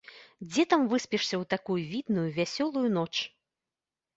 Дзе 0.51 0.63
там 0.71 0.85
выспішся 0.93 1.35
ў 1.41 1.49
такую 1.55 1.77
відную 1.93 2.25
вясёлую 2.39 2.87
ноч?! 2.99 3.11